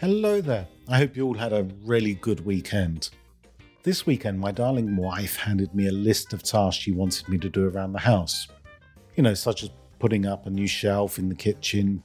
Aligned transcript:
Hello 0.00 0.40
there. 0.40 0.66
I 0.88 0.96
hope 0.96 1.14
you 1.14 1.26
all 1.26 1.34
had 1.34 1.52
a 1.52 1.68
really 1.84 2.14
good 2.14 2.46
weekend. 2.46 3.10
This 3.82 4.06
weekend, 4.06 4.40
my 4.40 4.50
darling 4.50 4.96
wife 4.96 5.36
handed 5.36 5.74
me 5.74 5.88
a 5.88 5.92
list 5.92 6.32
of 6.32 6.42
tasks 6.42 6.82
she 6.82 6.90
wanted 6.90 7.28
me 7.28 7.36
to 7.36 7.50
do 7.50 7.68
around 7.68 7.92
the 7.92 7.98
house. 7.98 8.48
You 9.16 9.22
know, 9.22 9.34
such 9.34 9.62
as 9.62 9.68
putting 9.98 10.24
up 10.24 10.46
a 10.46 10.50
new 10.50 10.66
shelf 10.66 11.18
in 11.18 11.28
the 11.28 11.34
kitchen. 11.34 12.02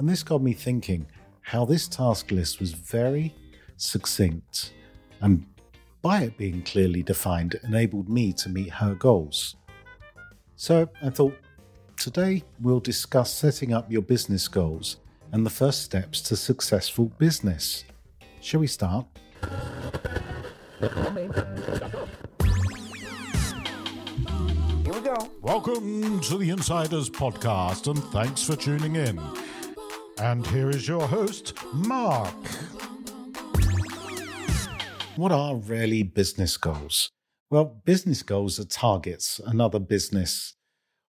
And 0.00 0.08
this 0.08 0.24
got 0.24 0.42
me 0.42 0.54
thinking 0.54 1.06
how 1.40 1.64
this 1.64 1.86
task 1.86 2.32
list 2.32 2.58
was 2.58 2.72
very 2.72 3.32
succinct 3.76 4.72
and 5.20 5.46
by 6.02 6.22
it 6.22 6.36
being 6.36 6.62
clearly 6.62 7.04
defined 7.04 7.60
enabled 7.62 8.08
me 8.08 8.32
to 8.32 8.48
meet 8.48 8.70
her 8.70 8.96
goals. 8.96 9.54
So 10.56 10.90
I 11.00 11.10
thought 11.10 11.38
today 11.96 12.42
we'll 12.60 12.80
discuss 12.80 13.32
setting 13.32 13.72
up 13.72 13.88
your 13.88 14.02
business 14.02 14.48
goals 14.48 14.96
and 15.32 15.44
the 15.44 15.50
first 15.50 15.82
steps 15.82 16.20
to 16.22 16.36
successful 16.36 17.06
business. 17.18 17.84
Shall 18.40 18.60
we 18.60 18.66
start? 18.66 19.06
Here 20.80 20.90
we 24.84 25.00
go. 25.00 25.30
Welcome 25.42 26.20
to 26.20 26.38
the 26.38 26.50
Insiders 26.50 27.10
Podcast, 27.10 27.88
and 27.88 28.02
thanks 28.04 28.42
for 28.42 28.56
tuning 28.56 28.96
in. 28.96 29.20
And 30.18 30.46
here 30.46 30.70
is 30.70 30.88
your 30.88 31.06
host, 31.06 31.54
Mark. 31.72 32.34
What 35.16 35.32
are 35.32 35.56
really 35.56 36.02
business 36.02 36.56
goals? 36.56 37.10
Well, 37.50 37.64
business 37.84 38.22
goals 38.22 38.58
are 38.58 38.64
targets 38.64 39.40
another 39.44 39.78
business 39.78 40.54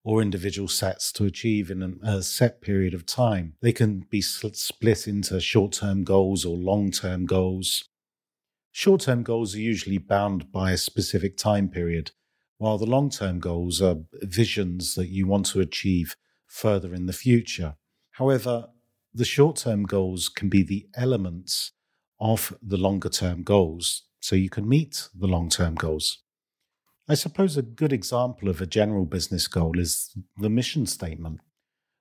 or 0.05 0.21
individual 0.21 0.69
sets 0.69 1.13
to 1.13 1.25
achieve 1.25 1.71
in 1.71 2.01
a 2.03 2.23
set 2.23 2.61
period 2.61 2.93
of 2.95 3.07
time. 3.07 3.55
They 3.61 3.73
can 3.73 4.01
be 4.11 4.21
split 4.21 5.07
into 5.07 5.41
short 5.41 5.73
term 5.73 6.03
goals 6.05 6.45
or 6.45 6.57
long 6.57 6.91
term 6.91 7.25
goals. 7.25 7.89
Short 8.73 9.03
term 9.03 9.23
goals 9.23 9.55
are 9.55 9.61
usually 9.61 9.99
bound 9.99 10.51
by 10.51 10.73
a 10.73 10.77
specific 10.77 11.37
time 11.37 11.69
period, 11.69 12.11
while 12.59 12.79
the 12.79 12.87
long 12.87 13.11
term 13.11 13.39
goals 13.39 13.81
are 13.81 13.97
visions 14.23 14.95
that 14.95 15.09
you 15.09 15.27
want 15.27 15.47
to 15.47 15.61
achieve 15.61 16.17
further 16.47 16.95
in 16.95 17.07
the 17.07 17.13
future. 17.13 17.77
However, 18.13 18.67
the 19.15 19.25
short 19.25 19.57
term 19.57 19.85
goals 19.85 20.29
can 20.29 20.49
be 20.49 20.63
the 20.63 20.87
elements 20.95 21.73
of 22.19 22.57
the 22.63 22.77
longer 22.77 23.09
term 23.09 23.43
goals, 23.43 24.05
so 24.21 24.37
you 24.37 24.49
can 24.49 24.69
meet 24.69 25.09
the 25.15 25.27
long 25.27 25.49
term 25.49 25.75
goals. 25.75 26.22
I 27.09 27.15
suppose 27.15 27.57
a 27.57 27.63
good 27.63 27.93
example 27.93 28.49
of 28.49 28.61
a 28.61 28.67
general 28.67 29.05
business 29.05 29.49
goal 29.49 29.79
is 29.79 30.17
the 30.39 30.49
mission 30.49 30.87
statement. 30.87 31.41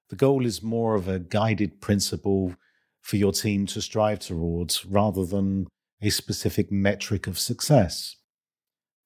The 0.10 0.16
goal 0.16 0.46
is 0.46 0.62
more 0.62 0.94
of 0.96 1.08
a 1.08 1.20
guided 1.20 1.82
principle 1.82 2.56
for 3.02 3.16
your 3.16 3.32
team 3.32 3.66
to 3.68 3.82
strive 3.82 4.20
towards 4.20 4.86
rather 4.86 5.26
than 5.26 5.68
a 6.02 6.12
specific 6.12 6.72
metric 6.72 7.26
of 7.26 7.40
success. 7.40 8.16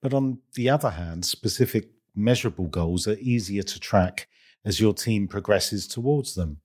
But 0.01 0.13
on 0.13 0.39
the 0.55 0.69
other 0.69 0.91
hand, 0.91 1.25
specific 1.25 1.89
measurable 2.13 2.67
goals 2.67 3.07
are 3.07 3.17
easier 3.19 3.63
to 3.63 3.79
track 3.79 4.27
as 4.65 4.81
your 4.81 4.93
team 4.93 5.27
progresses 5.27 5.87
towards 5.87 6.35
them. 6.35 6.57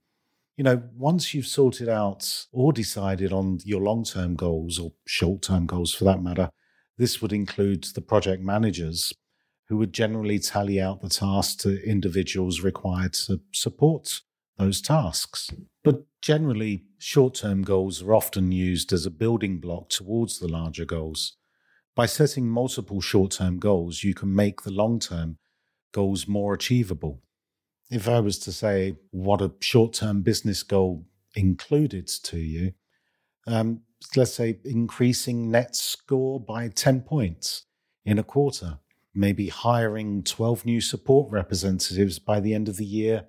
You 0.57 0.65
know, 0.65 0.83
once 0.97 1.33
you've 1.33 1.47
sorted 1.47 1.89
out 1.89 2.47
or 2.53 2.73
decided 2.73 3.33
on 3.33 3.61
your 3.65 3.81
long 3.81 4.05
term 4.05 4.35
goals 4.35 4.79
or 4.79 4.93
short 5.07 5.43
term 5.43 5.67
goals 5.67 5.95
for 5.95 6.05
that 6.05 6.23
matter, 6.23 6.51
this 6.99 7.23
would 7.23 7.33
include 7.33 7.85
the 7.95 8.03
project 8.03 8.43
managers 8.43 9.13
who 9.71 9.77
would 9.77 9.93
generally 9.93 10.41
tally 10.41 10.81
out 10.81 11.01
the 11.01 11.09
tasks 11.09 11.55
to 11.63 11.81
individuals 11.89 12.61
required 12.61 13.13
to 13.13 13.41
support 13.53 14.21
those 14.59 14.83
tasks. 14.83 15.49
But 15.85 16.03
generally, 16.21 16.87
short 16.99 17.37
term 17.37 17.63
goals 17.63 18.03
are 18.03 18.13
often 18.13 18.51
used 18.51 18.93
as 18.93 19.07
a 19.07 19.13
building 19.13 19.61
block 19.61 19.89
towards 19.89 20.41
the 20.41 20.49
larger 20.49 20.85
goals. 20.85 21.37
By 21.95 22.07
setting 22.07 22.49
multiple 22.49 23.01
short 23.01 23.31
term 23.31 23.61
goals, 23.61 24.03
you 24.03 24.13
can 24.13 24.35
make 24.35 24.63
the 24.63 24.73
long 24.73 24.99
term 24.99 25.39
goals 25.93 26.27
more 26.27 26.53
achievable. 26.53 27.23
If 27.93 28.09
I 28.09 28.19
was 28.19 28.41
to 28.41 28.53
say 28.53 28.97
what 29.13 29.41
a 29.41 29.53
short 29.61 29.93
term 29.93 30.23
business 30.23 30.65
goal 30.65 31.07
included 31.37 32.09
to 32.25 32.39
you, 32.39 32.73
um, 33.47 33.83
let's 34.17 34.35
say 34.35 34.59
increasing 34.65 35.49
net 35.53 35.77
score 35.77 36.41
by 36.41 36.67
10 36.69 37.03
points 37.03 37.67
in 38.05 38.19
a 38.19 38.25
quarter, 38.25 38.81
maybe 39.15 39.49
hiring 39.49 40.23
12 40.23 40.65
new 40.65 40.81
support 40.81 41.31
representatives 41.31 42.19
by 42.19 42.41
the 42.41 42.55
end 42.55 42.69
of 42.69 42.77
the 42.77 42.85
year, 42.85 43.25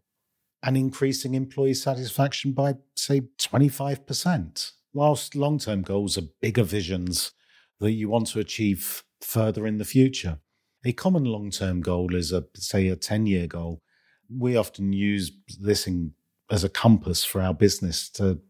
and 0.64 0.78
increasing 0.78 1.34
employee 1.34 1.74
satisfaction 1.74 2.52
by, 2.52 2.75
say, 2.96 3.22
25%. 3.40 4.72
Whilst 4.94 5.36
long 5.36 5.58
term 5.58 5.81
goals 5.81 6.18
are 6.18 6.28
bigger 6.41 6.64
visions 6.64 7.31
that 7.80 7.91
you 7.91 8.09
want 8.09 8.28
to 8.28 8.40
achieve 8.40 9.03
further 9.22 9.66
in 9.66 9.78
the 9.78 9.86
future. 9.86 10.40
A 10.86 10.94
common 10.94 11.24
long 11.24 11.50
term 11.50 11.81
goal 11.81 12.16
is, 12.16 12.31
a, 12.31 12.46
say, 12.56 12.88
a 12.88 12.96
10 12.96 13.25
year 13.25 13.47
goal. 13.47 13.81
We 14.30 14.56
often 14.56 14.94
use 14.94 15.31
this 15.59 15.88
in, 15.88 16.14
as 16.50 16.64
a 16.64 16.70
compass 16.70 17.24
for 17.24 17.41
our 17.41 17.53
business 17.53 18.09
to 18.12 18.41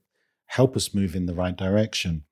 help 0.47 0.75
us 0.75 0.94
move 0.94 1.16
in 1.16 1.28
the 1.28 1.34
right 1.34 1.56
direction. 1.56 2.24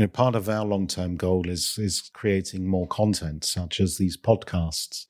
You 0.00 0.06
know, 0.06 0.12
part 0.12 0.34
of 0.34 0.48
our 0.48 0.64
long-term 0.64 1.16
goal 1.18 1.46
is 1.46 1.76
is 1.76 2.08
creating 2.14 2.66
more 2.66 2.86
content, 2.86 3.44
such 3.44 3.80
as 3.80 3.98
these 3.98 4.16
podcasts. 4.16 5.04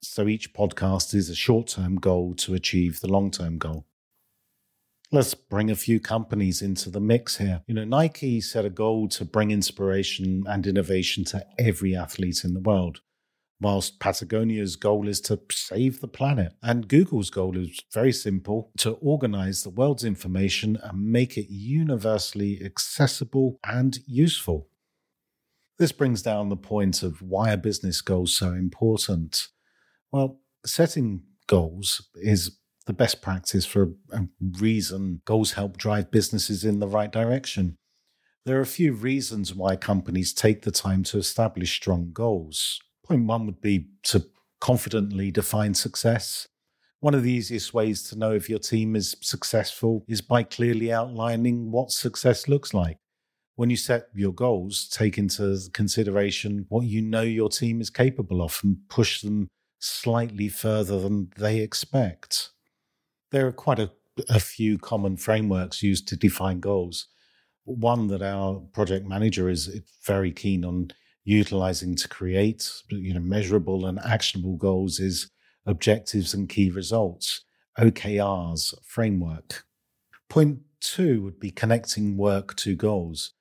So 0.00 0.26
each 0.26 0.52
podcast 0.52 1.14
is 1.14 1.30
a 1.30 1.34
short-term 1.36 2.00
goal 2.00 2.34
to 2.38 2.54
achieve 2.54 2.98
the 2.98 3.06
long-term 3.06 3.58
goal. 3.58 3.86
Let's 5.12 5.34
bring 5.34 5.70
a 5.70 5.76
few 5.76 6.00
companies 6.00 6.60
into 6.60 6.90
the 6.90 6.98
mix 6.98 7.36
here. 7.36 7.62
You 7.68 7.74
know, 7.76 7.84
Nike 7.84 8.40
set 8.40 8.64
a 8.64 8.68
goal 8.68 9.06
to 9.10 9.24
bring 9.24 9.52
inspiration 9.52 10.42
and 10.48 10.66
innovation 10.66 11.22
to 11.26 11.46
every 11.56 11.94
athlete 11.94 12.42
in 12.42 12.52
the 12.52 12.58
world 12.58 13.00
whilst 13.62 14.00
Patagonia's 14.00 14.76
goal 14.76 15.08
is 15.08 15.20
to 15.22 15.40
save 15.50 16.00
the 16.00 16.08
planet. 16.08 16.52
And 16.62 16.88
Google's 16.88 17.30
goal 17.30 17.56
is 17.56 17.80
very 17.92 18.12
simple 18.12 18.70
to 18.78 18.92
organize 18.94 19.62
the 19.62 19.70
world's 19.70 20.04
information 20.04 20.78
and 20.82 21.10
make 21.10 21.38
it 21.38 21.46
universally 21.48 22.62
accessible 22.62 23.58
and 23.64 23.98
useful. 24.06 24.68
This 25.78 25.92
brings 25.92 26.22
down 26.22 26.48
the 26.48 26.56
point 26.56 27.02
of 27.02 27.22
why 27.22 27.52
are 27.52 27.56
business 27.56 28.00
goals 28.00 28.36
so 28.36 28.52
important? 28.52 29.48
Well, 30.10 30.40
setting 30.66 31.22
goals 31.46 32.08
is 32.14 32.58
the 32.86 32.92
best 32.92 33.22
practice 33.22 33.64
for 33.64 33.94
a 34.12 34.26
reason 34.58 35.22
goals 35.24 35.52
help 35.52 35.76
drive 35.76 36.10
businesses 36.10 36.64
in 36.64 36.80
the 36.80 36.88
right 36.88 37.12
direction. 37.12 37.76
There 38.44 38.58
are 38.58 38.62
a 38.62 38.66
few 38.66 38.92
reasons 38.92 39.54
why 39.54 39.76
companies 39.76 40.32
take 40.32 40.62
the 40.62 40.72
time 40.72 41.04
to 41.04 41.18
establish 41.18 41.76
strong 41.76 42.10
goals. 42.12 42.80
Point 43.12 43.26
one 43.26 43.44
would 43.44 43.60
be 43.60 43.88
to 44.04 44.24
confidently 44.58 45.30
define 45.30 45.74
success. 45.74 46.48
One 47.00 47.14
of 47.14 47.22
the 47.22 47.30
easiest 47.30 47.74
ways 47.74 48.02
to 48.04 48.16
know 48.16 48.32
if 48.32 48.48
your 48.48 48.58
team 48.58 48.96
is 48.96 49.14
successful 49.20 50.02
is 50.08 50.22
by 50.22 50.44
clearly 50.44 50.90
outlining 50.90 51.70
what 51.70 51.90
success 51.90 52.48
looks 52.48 52.72
like. 52.72 52.96
When 53.54 53.68
you 53.68 53.76
set 53.76 54.06
your 54.14 54.32
goals, 54.32 54.88
take 54.88 55.18
into 55.18 55.58
consideration 55.74 56.64
what 56.70 56.86
you 56.86 57.02
know 57.02 57.20
your 57.20 57.50
team 57.50 57.82
is 57.82 57.90
capable 57.90 58.40
of 58.40 58.58
and 58.64 58.78
push 58.88 59.20
them 59.20 59.48
slightly 59.78 60.48
further 60.48 60.98
than 60.98 61.32
they 61.36 61.58
expect. 61.58 62.48
There 63.30 63.46
are 63.46 63.52
quite 63.52 63.78
a, 63.78 63.90
a 64.30 64.40
few 64.40 64.78
common 64.78 65.18
frameworks 65.18 65.82
used 65.82 66.08
to 66.08 66.16
define 66.16 66.60
goals. 66.60 67.08
One 67.64 68.06
that 68.06 68.22
our 68.22 68.60
project 68.72 69.06
manager 69.06 69.50
is 69.50 69.82
very 70.02 70.32
keen 70.32 70.64
on 70.64 70.92
utilizing 71.24 71.94
to 71.96 72.08
create 72.08 72.70
you 72.90 73.14
know 73.14 73.20
measurable 73.20 73.86
and 73.86 73.98
actionable 74.00 74.56
goals 74.56 74.98
is 74.98 75.30
objectives 75.66 76.34
and 76.34 76.48
key 76.48 76.70
results 76.70 77.44
okrs 77.78 78.74
framework. 78.84 79.64
Point 80.28 80.60
two 80.80 81.22
would 81.22 81.38
be 81.38 81.50
connecting 81.50 82.16
work 82.16 82.56
to 82.56 82.74
goals. 82.74 83.32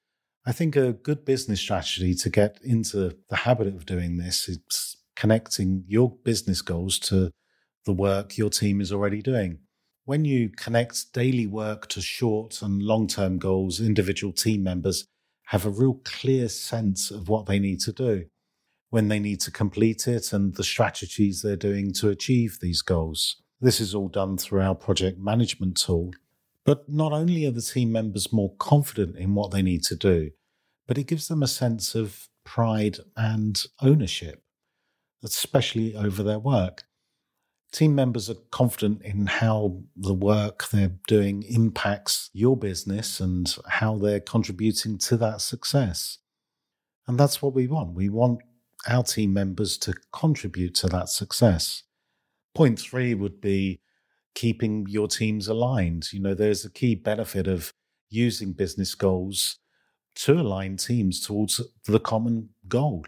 I 0.45 0.51
think 0.51 0.75
a 0.75 0.93
good 0.93 1.25
business 1.25 1.59
strategy 1.59 2.15
to 2.15 2.29
get 2.29 2.59
into 2.63 3.17
the 3.29 3.35
habit 3.35 3.67
of 3.67 3.85
doing 3.85 4.17
this 4.17 4.49
is 4.49 4.97
connecting 5.15 5.83
your 5.87 6.15
business 6.23 6.61
goals 6.61 6.97
to 6.99 7.31
the 7.85 7.93
work 7.93 8.37
your 8.37 8.49
team 8.49 8.81
is 8.81 8.91
already 8.91 9.21
doing. 9.21 9.59
When 10.05 10.25
you 10.25 10.49
connect 10.49 11.13
daily 11.13 11.45
work 11.45 11.87
to 11.89 12.01
short 12.01 12.61
and 12.61 12.81
long 12.81 13.07
term 13.07 13.37
goals 13.37 13.79
individual 13.79 14.33
team 14.33 14.63
members 14.63 15.05
have 15.51 15.65
a 15.65 15.69
real 15.69 15.99
clear 16.05 16.47
sense 16.47 17.11
of 17.11 17.27
what 17.27 17.45
they 17.45 17.59
need 17.59 17.81
to 17.81 17.91
do, 17.91 18.23
when 18.89 19.09
they 19.09 19.19
need 19.19 19.41
to 19.41 19.51
complete 19.51 20.07
it, 20.07 20.31
and 20.31 20.55
the 20.55 20.63
strategies 20.63 21.41
they're 21.41 21.57
doing 21.57 21.91
to 21.91 22.07
achieve 22.07 22.57
these 22.61 22.81
goals. 22.81 23.35
This 23.59 23.81
is 23.81 23.93
all 23.93 24.07
done 24.07 24.37
through 24.37 24.61
our 24.61 24.75
project 24.75 25.19
management 25.19 25.75
tool. 25.75 26.13
But 26.63 26.87
not 26.87 27.11
only 27.11 27.45
are 27.45 27.51
the 27.51 27.61
team 27.61 27.91
members 27.91 28.31
more 28.31 28.55
confident 28.59 29.17
in 29.17 29.35
what 29.35 29.51
they 29.51 29.61
need 29.61 29.83
to 29.83 29.95
do, 29.95 30.31
but 30.87 30.97
it 30.97 31.07
gives 31.07 31.27
them 31.27 31.43
a 31.43 31.47
sense 31.47 31.95
of 31.95 32.29
pride 32.45 32.99
and 33.17 33.61
ownership, 33.81 34.43
especially 35.21 35.93
over 35.97 36.23
their 36.23 36.39
work. 36.39 36.83
Team 37.71 37.95
members 37.95 38.29
are 38.29 38.35
confident 38.51 39.01
in 39.01 39.27
how 39.27 39.81
the 39.95 40.13
work 40.13 40.67
they're 40.69 40.97
doing 41.07 41.43
impacts 41.43 42.29
your 42.33 42.57
business 42.57 43.19
and 43.19 43.55
how 43.67 43.97
they're 43.97 44.19
contributing 44.19 44.97
to 44.97 45.17
that 45.17 45.41
success. 45.41 46.17
And 47.07 47.19
that's 47.19 47.41
what 47.41 47.53
we 47.53 47.67
want. 47.67 47.93
We 47.93 48.09
want 48.09 48.41
our 48.87 49.03
team 49.03 49.33
members 49.33 49.77
to 49.79 49.93
contribute 50.11 50.75
to 50.75 50.87
that 50.87 51.09
success. 51.09 51.83
Point 52.53 52.79
three 52.79 53.13
would 53.13 53.39
be 53.39 53.81
keeping 54.35 54.85
your 54.89 55.07
teams 55.07 55.47
aligned. 55.47 56.11
You 56.11 56.21
know, 56.21 56.33
there's 56.33 56.65
a 56.65 56.69
key 56.69 56.95
benefit 56.95 57.47
of 57.47 57.73
using 58.09 58.53
business 58.53 58.95
goals 58.95 59.57
to 60.15 60.33
align 60.33 60.77
teams 60.77 61.21
towards 61.21 61.61
the 61.85 61.99
common 61.99 62.49
goal. 62.67 63.05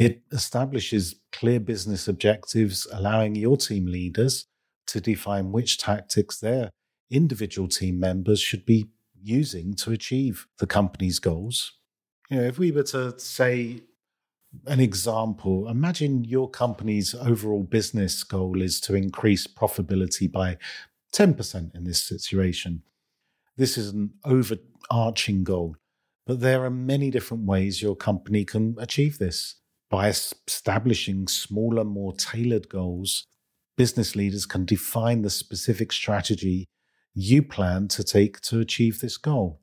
It 0.00 0.22
establishes 0.32 1.16
clear 1.30 1.60
business 1.60 2.08
objectives, 2.08 2.86
allowing 2.90 3.34
your 3.34 3.58
team 3.58 3.84
leaders 3.84 4.46
to 4.86 4.98
define 4.98 5.52
which 5.52 5.76
tactics 5.76 6.40
their 6.40 6.70
individual 7.10 7.68
team 7.68 8.00
members 8.00 8.40
should 8.40 8.64
be 8.64 8.88
using 9.22 9.74
to 9.74 9.92
achieve 9.92 10.46
the 10.58 10.66
company's 10.66 11.18
goals. 11.18 11.72
You 12.30 12.38
know, 12.38 12.44
if 12.44 12.58
we 12.58 12.72
were 12.72 12.84
to 12.84 13.18
say 13.18 13.82
an 14.66 14.80
example, 14.80 15.68
imagine 15.68 16.24
your 16.24 16.48
company's 16.48 17.14
overall 17.14 17.64
business 17.64 18.24
goal 18.24 18.62
is 18.62 18.80
to 18.80 18.94
increase 18.94 19.46
profitability 19.46 20.32
by 20.32 20.56
10% 21.12 21.74
in 21.74 21.84
this 21.84 22.02
situation. 22.02 22.84
This 23.58 23.76
is 23.76 23.90
an 23.90 24.14
overarching 24.24 25.44
goal, 25.44 25.76
but 26.26 26.40
there 26.40 26.64
are 26.64 26.70
many 26.70 27.10
different 27.10 27.44
ways 27.44 27.82
your 27.82 27.96
company 27.96 28.46
can 28.46 28.76
achieve 28.78 29.18
this. 29.18 29.56
By 29.90 30.08
establishing 30.08 31.26
smaller, 31.26 31.84
more 31.84 32.14
tailored 32.14 32.68
goals, 32.68 33.26
business 33.76 34.14
leaders 34.14 34.46
can 34.46 34.64
define 34.64 35.22
the 35.22 35.30
specific 35.30 35.92
strategy 35.92 36.68
you 37.12 37.42
plan 37.42 37.88
to 37.88 38.04
take 38.04 38.40
to 38.42 38.60
achieve 38.60 39.00
this 39.00 39.16
goal. 39.16 39.60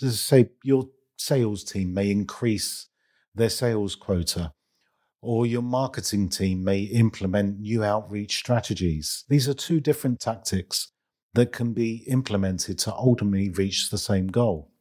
Say 0.00 0.50
your 0.64 0.88
sales 1.16 1.62
team 1.62 1.94
may 1.94 2.10
increase 2.10 2.88
their 3.36 3.50
sales 3.50 3.94
quota, 3.94 4.52
or 5.22 5.46
your 5.46 5.62
marketing 5.62 6.28
team 6.28 6.64
may 6.64 6.80
implement 6.80 7.60
new 7.60 7.84
outreach 7.84 8.36
strategies. 8.36 9.24
These 9.28 9.48
are 9.48 9.54
two 9.54 9.78
different 9.78 10.18
tactics 10.18 10.90
that 11.34 11.52
can 11.52 11.72
be 11.72 12.04
implemented 12.08 12.78
to 12.80 12.92
ultimately 12.92 13.50
reach 13.50 13.90
the 13.90 13.98
same 13.98 14.26
goal. 14.26 14.72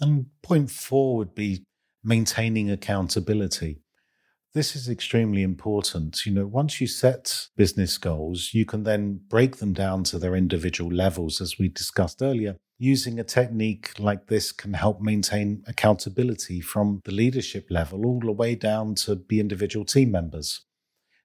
And 0.00 0.26
point 0.42 0.70
four 0.72 1.16
would 1.18 1.36
be 1.36 1.64
maintaining 2.02 2.68
accountability. 2.68 3.82
This 4.52 4.74
is 4.74 4.88
extremely 4.88 5.44
important. 5.44 6.26
You 6.26 6.32
know, 6.32 6.46
once 6.46 6.80
you 6.80 6.88
set 6.88 7.46
business 7.56 7.96
goals, 7.98 8.50
you 8.52 8.64
can 8.64 8.82
then 8.82 9.20
break 9.28 9.58
them 9.58 9.72
down 9.72 10.02
to 10.04 10.18
their 10.18 10.34
individual 10.34 10.90
levels, 10.90 11.40
as 11.40 11.56
we 11.56 11.68
discussed 11.68 12.20
earlier. 12.20 12.56
Using 12.76 13.20
a 13.20 13.24
technique 13.24 13.92
like 14.00 14.26
this 14.26 14.50
can 14.50 14.74
help 14.74 15.00
maintain 15.00 15.62
accountability 15.68 16.60
from 16.60 17.00
the 17.04 17.12
leadership 17.12 17.68
level 17.70 18.04
all 18.04 18.18
the 18.18 18.32
way 18.32 18.56
down 18.56 18.96
to 18.96 19.22
the 19.28 19.38
individual 19.38 19.84
team 19.84 20.10
members. 20.10 20.62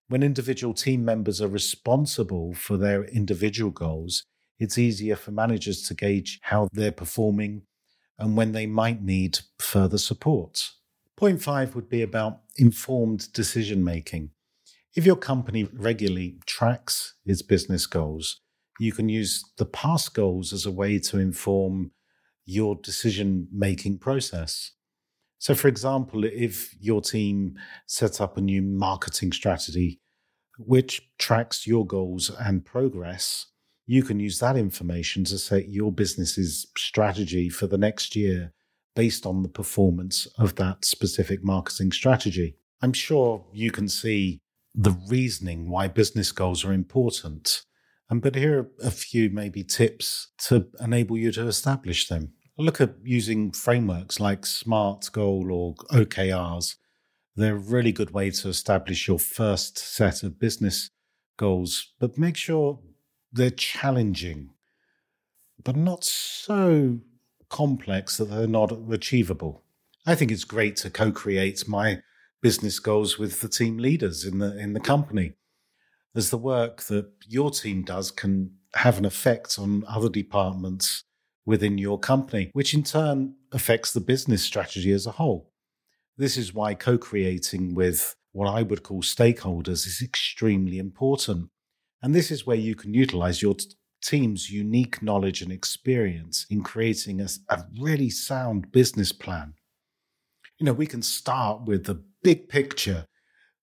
When 0.07 0.21
individual 0.21 0.75
team 0.75 1.03
members 1.03 1.41
are 1.41 1.47
responsible 1.47 2.53
for 2.53 2.77
their 2.77 3.05
individual 3.05 3.71
goals, 3.71 4.23
it's 4.59 4.77
easier 4.77 5.15
for 5.15 5.31
managers 5.31 5.81
to 5.87 5.95
gauge 5.95 6.37
how 6.43 6.67
they're 6.71 6.91
performing 6.91 7.63
and 8.19 8.37
when 8.37 8.51
they 8.51 8.67
might 8.67 9.01
need 9.01 9.39
further 9.57 9.97
support. 9.97 10.73
Point 11.17 11.41
five 11.41 11.75
would 11.75 11.87
be 11.87 12.01
about 12.01 12.41
informed 12.57 13.31
decision 13.31 13.83
making. 13.83 14.31
If 14.95 15.05
your 15.05 15.15
company 15.15 15.63
regularly 15.73 16.39
tracks 16.45 17.15
its 17.25 17.41
business 17.41 17.85
goals, 17.85 18.41
you 18.79 18.91
can 18.91 19.07
use 19.07 19.43
the 19.57 19.65
past 19.65 20.13
goals 20.13 20.51
as 20.51 20.65
a 20.65 20.71
way 20.71 20.99
to 20.99 21.19
inform 21.19 21.91
your 22.45 22.75
decision 22.75 23.47
making 23.51 23.99
process. 23.99 24.71
So, 25.39 25.55
for 25.55 25.67
example, 25.67 26.25
if 26.25 26.75
your 26.79 27.01
team 27.01 27.55
sets 27.87 28.19
up 28.19 28.37
a 28.37 28.41
new 28.41 28.61
marketing 28.61 29.31
strategy 29.31 30.01
which 30.57 31.01
tracks 31.19 31.67
your 31.67 31.85
goals 31.85 32.29
and 32.29 32.65
progress, 32.65 33.47
you 33.85 34.03
can 34.03 34.19
use 34.19 34.39
that 34.39 34.57
information 34.57 35.23
to 35.25 35.37
set 35.37 35.69
your 35.69 35.91
business's 35.91 36.65
strategy 36.77 37.49
for 37.49 37.67
the 37.67 37.77
next 37.77 38.15
year 38.15 38.53
based 38.95 39.25
on 39.25 39.43
the 39.43 39.49
performance 39.49 40.27
of 40.37 40.55
that 40.55 40.85
specific 40.85 41.43
marketing 41.43 41.91
strategy. 41.91 42.55
I'm 42.81 42.93
sure 42.93 43.45
you 43.53 43.71
can 43.71 43.87
see 43.87 44.39
the 44.73 44.97
reasoning 45.07 45.69
why 45.69 45.87
business 45.87 46.31
goals 46.31 46.65
are 46.65 46.73
important. 46.73 47.63
Um, 48.09 48.19
but 48.19 48.35
here 48.35 48.59
are 48.59 48.69
a 48.83 48.91
few 48.91 49.29
maybe 49.29 49.63
tips 49.63 50.29
to 50.47 50.67
enable 50.79 51.17
you 51.17 51.31
to 51.33 51.47
establish 51.47 52.07
them. 52.07 52.33
Look 52.57 52.79
at 52.79 52.95
using 53.03 53.51
frameworks 53.51 54.19
like 54.19 54.45
SMART 54.45 55.09
Goal 55.11 55.51
or 55.51 55.75
OKRs. 55.91 56.75
They're 57.35 57.55
a 57.55 57.59
really 57.59 57.91
good 57.91 58.11
way 58.11 58.29
to 58.31 58.47
establish 58.47 59.07
your 59.07 59.19
first 59.19 59.77
set 59.77 60.23
of 60.23 60.39
business 60.39 60.89
goals, 61.37 61.93
but 61.99 62.17
make 62.17 62.37
sure 62.37 62.79
they're 63.31 63.49
challenging, 63.49 64.51
but 65.61 65.75
not 65.75 66.05
so 66.05 66.99
complex 67.49 68.17
that 68.17 68.25
they're 68.25 68.47
not 68.47 68.71
achievable. 68.91 69.63
I 70.05 70.15
think 70.15 70.31
it's 70.31 70.43
great 70.43 70.75
to 70.77 70.89
co-create 70.89 71.67
my 71.67 72.01
business 72.41 72.79
goals 72.79 73.17
with 73.17 73.41
the 73.41 73.49
team 73.49 73.77
leaders 73.77 74.23
in 74.23 74.39
the 74.39 74.57
in 74.57 74.73
the 74.73 74.79
company, 74.79 75.33
as 76.15 76.29
the 76.29 76.37
work 76.37 76.83
that 76.83 77.11
your 77.27 77.49
team 77.49 77.83
does 77.83 78.11
can 78.11 78.51
have 78.75 78.97
an 78.97 79.05
effect 79.05 79.57
on 79.57 79.83
other 79.87 80.09
departments 80.09 81.03
within 81.45 81.77
your 81.77 81.99
company, 81.99 82.49
which 82.53 82.73
in 82.73 82.83
turn 82.83 83.35
affects 83.51 83.93
the 83.93 84.01
business 84.01 84.43
strategy 84.43 84.91
as 84.91 85.05
a 85.05 85.11
whole. 85.11 85.51
This 86.17 86.37
is 86.37 86.53
why 86.53 86.73
co-creating 86.73 87.75
with 87.75 88.15
what 88.31 88.47
I 88.47 88.63
would 88.63 88.83
call 88.83 89.01
stakeholders 89.01 89.87
is 89.87 90.01
extremely 90.03 90.77
important. 90.77 91.49
And 92.01 92.13
this 92.13 92.31
is 92.31 92.45
where 92.45 92.57
you 92.57 92.75
can 92.75 92.93
utilize 92.93 93.41
your 93.41 93.55
team's 94.05 94.51
unique 94.51 95.01
knowledge 95.01 95.41
and 95.41 95.51
experience 95.51 96.45
in 96.49 96.61
creating 96.61 97.21
a, 97.21 97.27
a 97.49 97.63
really 97.79 98.09
sound 98.09 98.71
business 98.71 99.11
plan. 99.11 99.53
You 100.59 100.65
know, 100.65 100.73
we 100.73 100.85
can 100.85 101.01
start 101.01 101.65
with 101.65 101.85
the 101.85 102.03
big 102.23 102.47
picture 102.47 103.07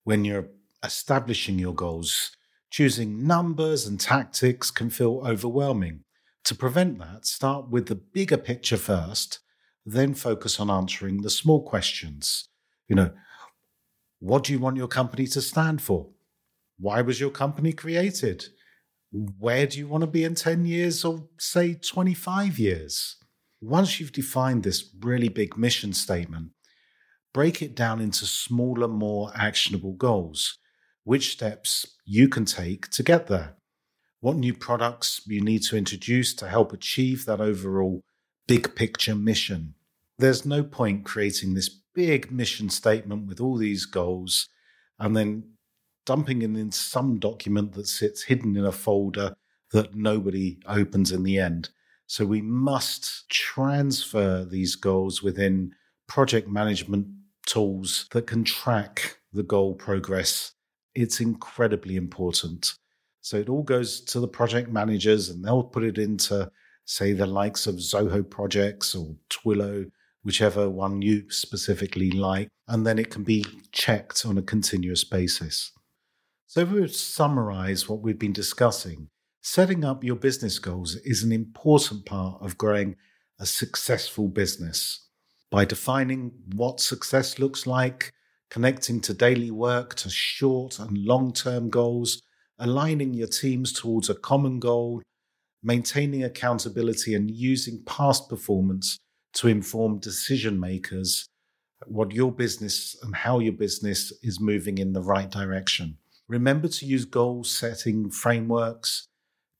when 0.03 0.25
you're 0.25 0.49
establishing 0.83 1.57
your 1.57 1.73
goals. 1.73 2.31
Choosing 2.69 3.25
numbers 3.25 3.87
and 3.87 3.99
tactics 3.99 4.69
can 4.69 4.89
feel 4.89 5.21
overwhelming. 5.25 6.03
To 6.45 6.55
prevent 6.55 6.99
that, 6.99 7.25
start 7.25 7.69
with 7.69 7.87
the 7.87 7.95
bigger 7.95 8.37
picture 8.37 8.77
first, 8.77 9.39
then 9.85 10.13
focus 10.13 10.59
on 10.59 10.69
answering 10.69 11.21
the 11.21 11.29
small 11.29 11.61
questions. 11.61 12.49
You 12.89 12.95
know, 12.95 13.11
what 14.19 14.43
do 14.43 14.53
you 14.53 14.59
want 14.59 14.77
your 14.77 14.87
company 14.87 15.25
to 15.27 15.41
stand 15.41 15.81
for? 15.81 16.09
Why 16.79 17.01
was 17.01 17.19
your 17.19 17.29
company 17.29 17.71
created? 17.71 18.45
Where 19.13 19.67
do 19.67 19.77
you 19.77 19.87
want 19.87 20.01
to 20.01 20.07
be 20.07 20.23
in 20.23 20.33
10 20.33 20.65
years 20.65 21.05
or 21.05 21.27
say 21.37 21.75
25 21.75 22.57
years? 22.57 23.17
Once 23.61 23.99
you've 23.99 24.11
defined 24.11 24.63
this 24.63 24.89
really 25.01 25.29
big 25.29 25.55
mission 25.55 25.93
statement, 25.93 26.49
break 27.31 27.61
it 27.61 27.75
down 27.75 28.01
into 28.01 28.25
smaller, 28.25 28.87
more 28.87 29.31
actionable 29.35 29.93
goals. 29.93 30.57
Which 31.03 31.31
steps 31.31 31.85
you 32.05 32.27
can 32.27 32.45
take 32.45 32.89
to 32.89 33.03
get 33.03 33.27
there? 33.27 33.55
What 34.19 34.37
new 34.37 34.53
products 34.53 35.21
you 35.27 35.41
need 35.41 35.63
to 35.63 35.77
introduce 35.77 36.33
to 36.35 36.47
help 36.47 36.73
achieve 36.73 37.25
that 37.25 37.41
overall 37.41 38.03
big 38.47 38.75
picture 38.75 39.15
mission? 39.15 39.75
There's 40.17 40.45
no 40.45 40.63
point 40.63 41.05
creating 41.05 41.53
this 41.53 41.69
big 41.93 42.31
mission 42.31 42.69
statement 42.69 43.27
with 43.27 43.39
all 43.39 43.57
these 43.57 43.85
goals 43.85 44.47
and 44.97 45.15
then 45.15 45.52
dumping 46.05 46.41
it 46.41 46.45
in 46.45 46.71
some 46.71 47.19
document 47.19 47.73
that 47.73 47.87
sits 47.87 48.23
hidden 48.23 48.55
in 48.55 48.65
a 48.65 48.71
folder 48.71 49.35
that 49.71 49.95
nobody 49.95 50.59
opens 50.67 51.11
in 51.11 51.23
the 51.23 51.39
end. 51.39 51.69
So 52.07 52.25
we 52.25 52.41
must 52.41 53.29
transfer 53.29 54.45
these 54.45 54.75
goals 54.75 55.23
within 55.23 55.73
project 56.07 56.47
management 56.47 57.07
tools 57.45 58.07
that 58.11 58.27
can 58.27 58.43
track 58.43 59.17
the 59.31 59.43
goal 59.43 59.73
progress. 59.73 60.53
It's 60.95 61.19
incredibly 61.19 61.95
important. 61.95 62.73
So 63.21 63.37
it 63.37 63.49
all 63.49 63.63
goes 63.63 64.01
to 64.01 64.19
the 64.19 64.27
project 64.27 64.69
managers 64.69 65.29
and 65.29 65.43
they'll 65.43 65.63
put 65.63 65.83
it 65.83 65.97
into, 65.97 66.51
say, 66.85 67.13
the 67.13 67.25
likes 67.25 67.67
of 67.67 67.75
Zoho 67.75 68.29
projects 68.29 68.93
or 68.93 69.15
Trello, 69.29 69.89
whichever 70.23 70.69
one 70.69 71.01
you 71.01 71.29
specifically 71.29 72.11
like. 72.11 72.49
And 72.67 72.85
then 72.85 72.99
it 72.99 73.09
can 73.09 73.23
be 73.23 73.45
checked 73.71 74.25
on 74.25 74.37
a 74.37 74.43
continuous 74.43 75.03
basis. 75.03 75.71
So, 76.53 76.61
if 76.61 76.69
we 76.69 76.81
to 76.81 76.87
summarize 76.87 77.89
what 77.89 78.01
we've 78.01 78.19
been 78.19 78.31
discussing, 78.31 79.07
setting 79.41 79.83
up 79.83 80.03
your 80.03 80.15
business 80.15 80.59
goals 80.59 80.95
is 80.97 81.23
an 81.23 81.31
important 81.31 82.05
part 82.05 82.43
of 82.43 82.59
growing 82.59 82.95
a 83.39 83.45
successful 83.47 84.27
business. 84.27 85.09
By 85.49 85.65
defining 85.65 86.31
what 86.53 86.79
success 86.79 87.39
looks 87.39 87.65
like, 87.65 88.11
connecting 88.51 89.01
to 89.01 89.15
daily 89.15 89.49
work 89.49 89.95
to 89.95 90.11
short 90.11 90.77
and 90.77 90.95
long 90.95 91.33
term 91.33 91.71
goals, 91.71 92.21
aligning 92.59 93.15
your 93.15 93.29
teams 93.29 93.73
towards 93.73 94.11
a 94.11 94.13
common 94.13 94.59
goal, 94.59 95.01
maintaining 95.63 96.23
accountability, 96.23 97.15
and 97.15 97.31
using 97.31 97.81
past 97.87 98.29
performance 98.29 98.99
to 99.37 99.47
inform 99.47 99.97
decision 99.97 100.59
makers 100.59 101.25
what 101.87 102.11
your 102.11 102.31
business 102.31 102.95
and 103.01 103.15
how 103.15 103.39
your 103.39 103.53
business 103.53 104.13
is 104.21 104.39
moving 104.39 104.77
in 104.77 104.93
the 104.93 105.01
right 105.01 105.31
direction. 105.31 105.97
Remember 106.27 106.67
to 106.67 106.85
use 106.85 107.05
goal 107.05 107.43
setting 107.43 108.09
frameworks, 108.09 109.07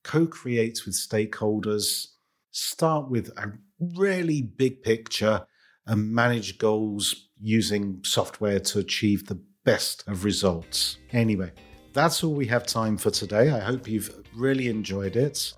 co 0.03 0.25
create 0.25 0.81
with 0.85 0.95
stakeholders, 0.95 2.07
start 2.51 3.09
with 3.09 3.29
a 3.37 3.51
really 3.79 4.41
big 4.41 4.81
picture, 4.81 5.45
and 5.85 6.11
manage 6.11 6.57
goals 6.57 7.29
using 7.41 7.99
software 8.03 8.59
to 8.59 8.79
achieve 8.79 9.25
the 9.27 9.41
best 9.65 10.07
of 10.07 10.23
results. 10.23 10.97
Anyway, 11.11 11.51
that's 11.91 12.23
all 12.23 12.33
we 12.33 12.47
have 12.47 12.65
time 12.65 12.97
for 12.97 13.11
today. 13.11 13.51
I 13.51 13.59
hope 13.59 13.87
you've 13.87 14.23
really 14.35 14.69
enjoyed 14.69 15.15
it. 15.15 15.53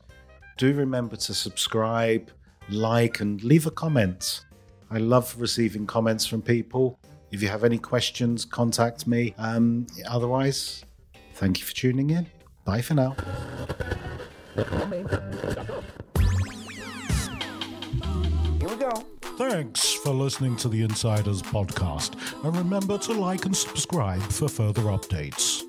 Do 0.58 0.74
remember 0.74 1.16
to 1.18 1.34
subscribe, 1.34 2.32
like, 2.70 3.20
and 3.20 3.44
leave 3.44 3.68
a 3.68 3.72
comment. 3.72 4.46
I 4.90 4.98
love 4.98 5.36
receiving 5.38 5.86
comments 5.86 6.26
from 6.26 6.42
people. 6.42 7.00
If 7.32 7.42
you 7.42 7.50
have 7.50 7.64
any 7.64 7.78
questions, 7.78 8.46
contact 8.46 9.08
me. 9.08 9.36
Um, 9.38 9.86
otherwise, 10.08 10.84
thank 11.36 11.60
you 11.60 11.66
for 11.66 11.74
tuning 11.74 12.10
in. 12.10 12.28
Bye 12.66 12.82
for 12.82 12.96
now. 12.96 13.16
Here 14.56 14.66
we 18.70 18.76
go. 18.78 18.92
Thanks 19.38 19.94
for 19.94 20.12
listening 20.12 20.56
to 20.58 20.70
the 20.70 20.82
Insiders 20.82 21.42
Podcast. 21.42 22.16
And 22.44 22.56
remember 22.56 22.98
to 23.00 23.14
like 23.14 23.46
and 23.46 23.56
subscribe 23.56 24.22
for 24.22 24.48
further 24.48 24.84
updates. 24.84 25.62